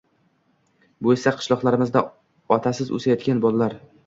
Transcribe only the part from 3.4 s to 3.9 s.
bolalar